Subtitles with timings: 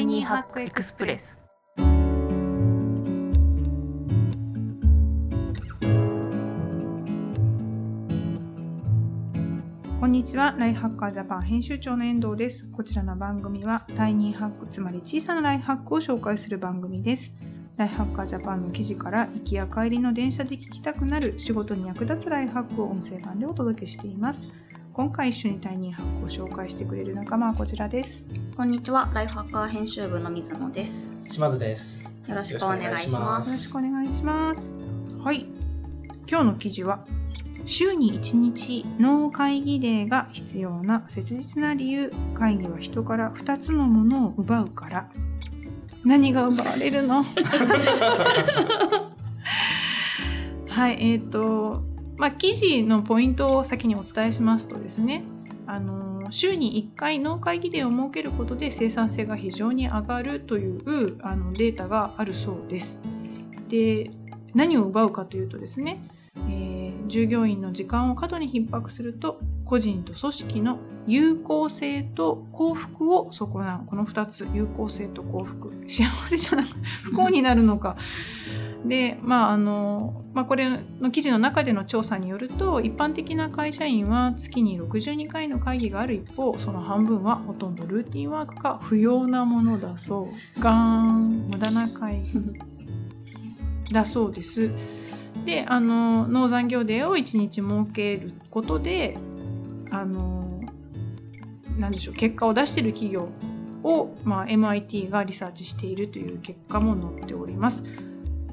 [0.00, 1.38] イニーハックエクスプレス。
[10.00, 10.56] こんにちは。
[10.58, 12.66] ライフハッカージャパン編集長の遠藤です。
[12.70, 17.38] こちらの番組はタイニーハックつまり小さなライフハックを紹介する番組です。
[17.76, 24.50] ライフハッカージャパンの記事から行きや帰りの電車で聞きたくなる仕事に役立つライフハックを音声版でお届けしています。
[24.94, 28.26] 今回一緒にタイニーハックを紹介してくれる仲間はこちらです。
[28.60, 31.16] こんにちは、ライフハッカー編集部の水野です。
[31.26, 32.14] 島津です。
[32.28, 33.46] よろしくお願いします。
[33.48, 34.76] よろしくお願いします。
[35.24, 35.46] はい。
[36.28, 37.06] 今日の記事は、
[37.64, 45.08] 週に1日脳会議デーが必要な切実な理由、会議は人から2つのものを奪うから。
[46.04, 47.24] 何が奪われるの？
[50.68, 51.82] はい、えっ、と、
[52.18, 55.24] まあ、記事のポイントを先にお伝えしますとですね、
[55.66, 63.02] あの週に1回脳会議デーを設けることで生産性が非常に上がるというあのデータがあるそうです。
[63.68, 64.10] で
[64.54, 66.02] 何を奪うかというとですね、
[66.48, 69.40] えー従業員の時間を過度に逼迫すると
[69.70, 73.86] 個人と組織の有効性と幸福を損なう。
[73.86, 75.72] この2つ有効性と幸福。
[75.86, 76.68] 幸せじゃなく
[77.04, 77.96] 不幸になるのか。
[78.84, 80.68] でまああの、まあ、これ
[81.00, 90.60] の記事の中での調査によると一般的な会社員は月に62回の会議がある一方その半分はほとんどルーティンワークか不要なものだそう。
[90.60, 90.74] ガー
[91.12, 91.46] ン。
[91.48, 92.58] 無駄な会議。
[93.94, 94.68] だそうです。
[95.44, 99.16] であの農残業デーを1日設けることで
[99.90, 100.60] あの
[101.78, 103.28] なんでしょう結果を出している企業
[103.82, 107.84] を、まあ、MIT がリサーチしているという結果も載っております。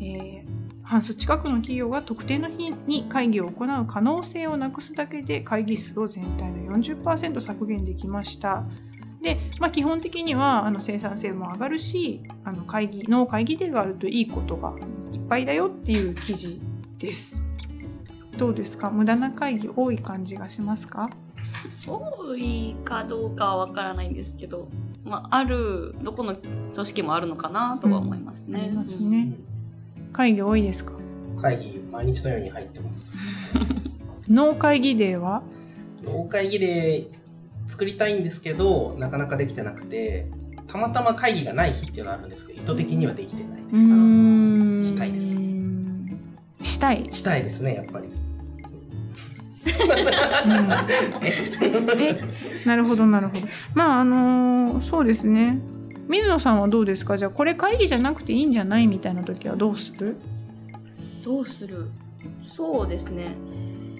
[0.00, 0.46] えー
[0.88, 8.62] 半数近くの企業が特定の日に会議を行う可能性をなくすだけで会議数を全体の40%削減できました。
[9.20, 14.76] で、まあ、基本的にはあの生産性も上がるしあの会議脳会議デーがあるといいことが
[15.12, 16.60] いっぱいだよっていう記事
[16.98, 17.44] です。
[18.38, 18.88] どうですか？
[18.88, 21.10] 無駄な会議多い感じがしますか？
[21.86, 24.68] 多いかどうかはわからないんですけど、
[25.04, 28.60] まあ、ある、どこの組織もあるのかなとは思いますね。
[28.60, 29.32] ありますね。
[30.12, 30.92] 会議多いですか？
[31.40, 33.18] 会議、毎日のように入ってます。
[34.28, 35.42] 脳会議デーは？
[36.02, 37.08] 脳会議で
[37.68, 40.26] 作りたいんですけど、なかなかできてなくて、
[40.66, 43.76] たまたま会議がない日っていうのはあるんですけど、意図的にはできてないです。
[43.84, 45.36] んしたいです
[46.62, 47.06] したい。
[47.10, 48.08] したいですね、やっぱり。
[52.66, 53.46] なるほどなるほど。
[53.74, 55.58] まああのーそうですね。
[56.08, 57.16] 水野さんはどうですか？
[57.16, 58.86] じゃあこれ会議じゃなくていいんじゃない？
[58.86, 60.16] みたいな時はどうする？
[61.24, 61.88] どうする？
[62.42, 63.34] そうですね。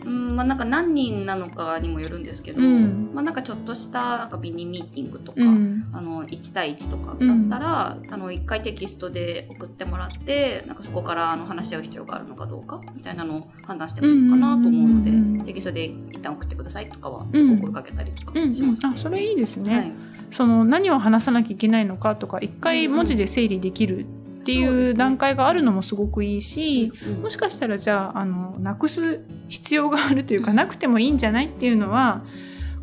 [0.06, 3.10] うん、まあなんか何人なのかにもよるんですけど、うん。
[3.12, 5.88] まあなんかちょっとしたなんかミニミーティングとか、うん。
[5.92, 15.40] あの1対1とかだったら、あの1回テキストで送ってもらってなんかそこからあの話し合う必要があるのかどうかみたいなのを判断してもいいのかなと思うので、うんうんうん。
[15.40, 17.60] うんテキストで一旦送ってくださいとかはうん。
[17.60, 19.92] 声かけたりとかうんします、あそれいいですね、はい。
[20.30, 24.06] その何を話さなきゃいけないのかとか一回文字で整理できる
[24.46, 32.24] っていう段階があるのもすごくいいし、うんもしかしたらじゃああのなくす必要があるというかなくてもいいんじゃないっていうのは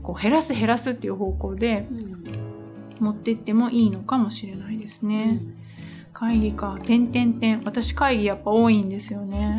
[0.01, 2.13] こう減らす減らすっていう方向でうん。
[2.99, 5.41] 持ってってもいいのかもしれないですね。
[6.13, 7.61] 会議か点点点。
[7.65, 9.57] 私会議やっぱ多いんですよね。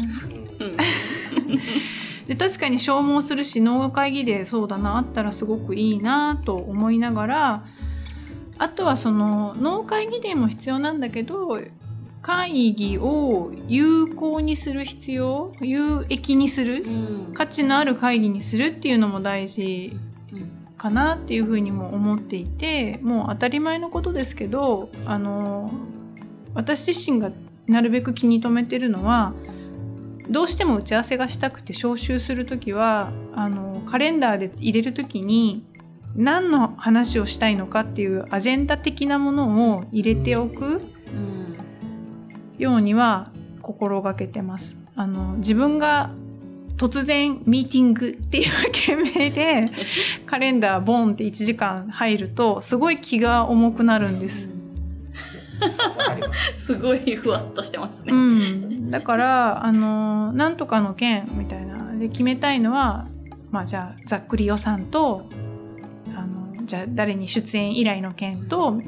[2.26, 7.64] で確かに消耗するし脳会議でそうだなあったらすごくいいなと思いながら
[8.56, 11.60] あとはその脳会議でも必要なんだけど
[12.24, 17.34] 会議を有効にする必要有益にするうん。
[17.34, 19.94] 価値のある会議にするっていうのも大事
[20.78, 25.70] かなっていうふうにも思っていてもう当たり前のことですけどあの
[26.54, 27.30] 私自身が
[27.66, 29.34] なるべく気に留めてるのは
[30.30, 35.62] どうしても打ち合わせがしたくて招集する時はあのカレンダーで入れる時に
[36.14, 40.66] 何の話をしたいのかっていうアジェンダ的なものを入れておく。
[40.66, 40.93] うん
[42.64, 43.30] ようには
[43.62, 44.78] 心がけてます。
[44.96, 46.10] あの自分が
[46.76, 49.70] 突然ミーティングっていう件名で
[50.26, 54.48] カレンダーボンって1時間入るとすごい気が重くなるんです。
[56.58, 58.12] すごいふわっとしてますね。
[58.12, 63.06] うん、だからあのなんとかの件みたいなで決めたいのは、
[63.50, 65.28] まあ、じゃあざっくり予算と
[66.16, 68.80] あのじゃあ誰に出演依頼の件と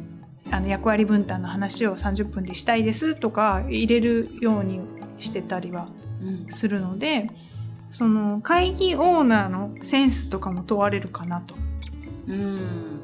[0.51, 4.81] あの役割分担の話を30分でしたいですとか入れるように
[5.19, 5.89] してたりは
[6.23, 7.31] うんするので
[7.91, 11.55] その会議オーナーのセンスとかも問われるかなと。
[12.29, 13.03] うん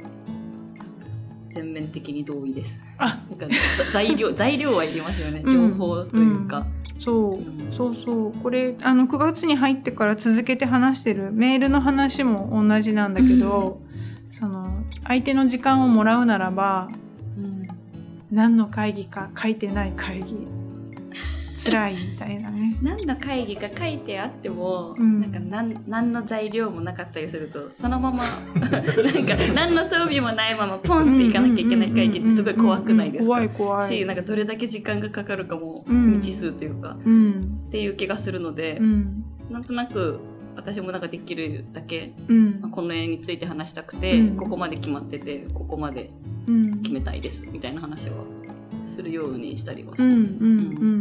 [1.53, 2.81] 全面的に同意です。
[2.97, 5.43] あなんかざ材料材料はいりますよね。
[5.45, 6.67] うん情報というか。
[6.99, 13.81] そううんそうそうこれあの9月に入ってから続けて話してるメールの話も同じなんだけど、
[14.31, 17.02] その相手の時間をもらうならばうん
[18.33, 20.49] 何の会議か書いてない会議。
[21.65, 22.77] 辛いみたいなね。
[22.83, 25.21] 何の会議か書いてあっても、うん。
[25.21, 28.25] なんか何何の材料もなかったりするとそのまま
[28.59, 28.71] なん
[29.27, 33.27] か何の装備もないままポンっていかなきゃいけない会議ってすごい怖くないですか？
[33.29, 33.89] 怖い怖い。
[33.89, 36.13] しなんかどれだけ時間がかかるかもうん。
[36.15, 37.33] 未知数というか、うん。
[37.69, 39.25] っていう気がするのでう、ん。
[39.51, 40.19] なんとなく
[40.57, 42.61] 私もなんかできるだけ、うん。
[42.61, 44.37] まあこの絵について話したくて、うん。
[44.37, 46.11] ここまで決まっててここまで
[46.47, 46.83] うん。
[46.83, 48.17] 決めたいですみたいな話は
[48.85, 50.33] するようにしたりはしうんます。
[50.33, 50.49] うん。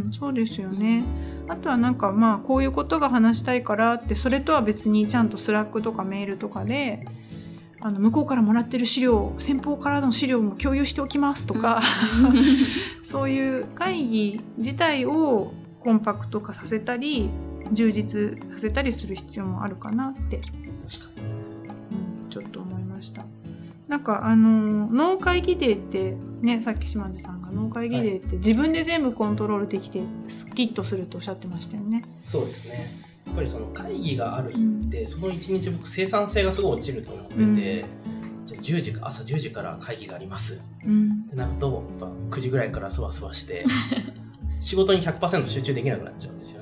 [0.04, 0.12] うん。
[0.12, 1.04] そうですよね。
[1.48, 7.04] あとはなんかまあこういうことが話したいからってそれとは別にちゃんとスラックとかメールとかで
[7.80, 11.82] あの向こうからもらってる資料先方からの資料も共有しておきますとか、
[13.02, 17.28] そういう会議自体をコンパクト化させたり
[17.72, 23.24] 充実させたりする必要もあるかなって、確かうんちょっと思いました。
[23.88, 31.98] なんかあの脳会議デーってねさっき島地さんが脳会議デーって自分で全部コントロールできてスッキッとするとおっしゃってましたよね。
[31.98, 33.12] にそうですね。
[33.26, 37.84] やっぱりその会議がある日って、その一日僕生産性がすごい落ちると思ってて、
[38.46, 40.62] じゃあ10時か朝10時から会議があります。
[40.84, 41.24] うん。
[41.26, 43.64] ってなるとやっぱ9時ぐらいからそわそわして
[44.60, 46.61] 仕事に100%集中できなくなっちゃうんですよ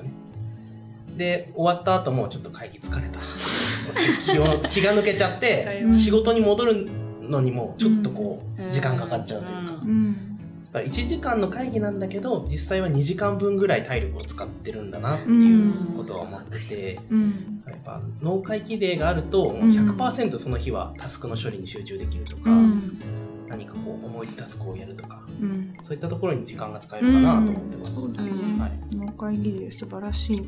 [1.21, 3.19] で終わった後もちょっと会議疲れた。
[4.25, 6.89] 気を気が抜けちゃってうん仕事に戻る
[7.21, 8.73] のにもちょっとこううん。
[8.73, 9.71] 時間かかっちゃうというか、
[10.73, 17.61] から1時間の会議なんだけど実際は2時間分ぐらい体力を使ってるんだなっていうことは思ってて、うん。
[17.67, 22.99] やっぱ脳会議デーがあるともう100%その日はタスクの処理に集中できるとか、うん。
[23.47, 25.73] 何かこう重いタスクをやるとかうん。
[25.83, 28.01] そういったところに時間が使えるかなと思ってます。
[28.01, 28.71] そうだね、うんはい。
[28.95, 30.43] 脳会議デー素晴らしい。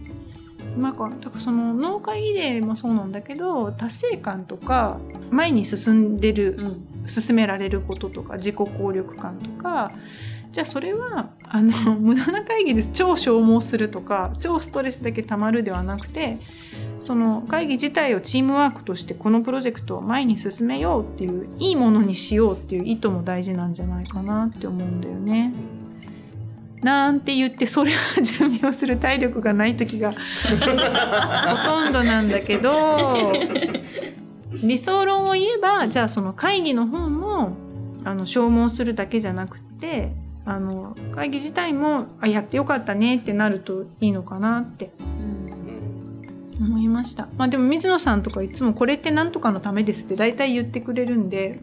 [0.78, 5.00] なんかだからその脳会議デーもそうなんだけど達成感とか
[5.30, 9.92] 前に進んでるうん進められることとか自己効力感とか
[10.54, 16.38] じゃあそれはあの 無駄な会議です超消耗するとか超ストレスだけたまるではなくて
[17.00, 25.52] その会議自体をチームワークとしてこのプロジェクトを前に進めようっていういいものにしようっていう意図も大事なんじゃないかなって思うんだよね。
[26.84, 30.18] なんて言ってそれは準備をする体力がない時がほ
[30.58, 33.32] とんどなんだけど
[34.64, 37.56] 理想論を言えばじゃあその会議の方も
[38.04, 40.12] あの消耗するだけじゃなくて
[40.46, 45.44] あの会議自体もあやってよかったねってなるといいのかなってうん
[46.60, 47.28] 思いました。
[47.38, 51.62] まあでも水野さんとかいつもこれってなんとかのためですって大体言ってくれるんで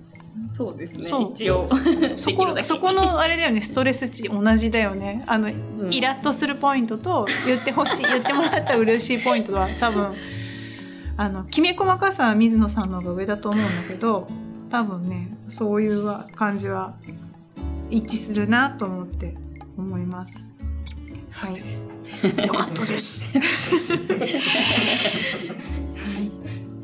[0.50, 1.69] そうですね一応
[2.17, 5.23] そこそこのあれだよねストレス値同じだよね。
[5.26, 10.14] あのうんイラッとするポイントと言ってほしい 言ってもらったら嬉しいポイントは多分
[11.17, 14.29] あのきめ細かさは水野さんの方が上だと思うんだけど
[14.70, 16.94] 多分ねそういう感じは
[17.88, 19.35] 一致するなと思って
[19.76, 20.50] 思います。
[21.31, 21.56] はい、
[22.47, 23.31] よかったです。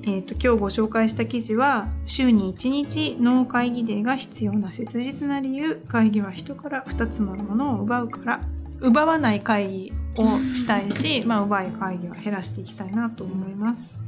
[0.06, 8.40] はいえー、と今日ご紹介した記事は週に1日ノー会議デーが必要な切実な理由会議は人から2つのものを奪うから
[8.80, 14.00] 奪わない会議をしたいし、 まあ、奪い会議は減らしていきたいなと思います。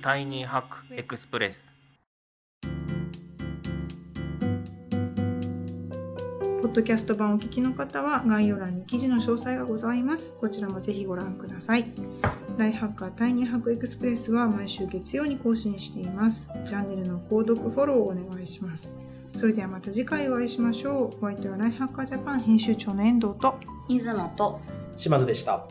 [0.00, 1.73] タイニーハックエクスプレス
[6.74, 10.36] ドキャスト版をお聞きの方は概要欄に記事の詳細がございます。
[10.40, 11.92] こちらもぜひご覧ください。
[12.58, 16.50] ライハッカータイニーハックエクスプレスは毎週月曜に更新しています。
[16.64, 18.98] チャンネルの購読フォローをお願いします。
[19.36, 21.24] それではまた次回お会いしましょう。
[21.24, 23.54] お相手はライハッカージャパン編集長の遠藤と
[23.88, 24.60] 水野と
[24.96, 25.68] 島津でした。